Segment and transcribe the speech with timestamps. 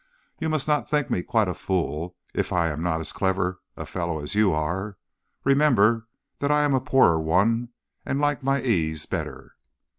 [0.39, 3.85] You must not think me quite a fool if I am not as clever a
[3.85, 4.97] fellow as you are.
[5.43, 6.07] Remember
[6.39, 7.69] that I am a poorer one
[8.03, 9.55] and like my ease better.'